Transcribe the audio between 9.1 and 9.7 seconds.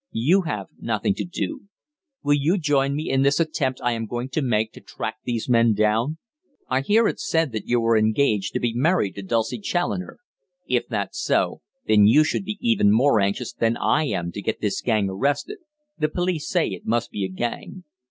to Dulcie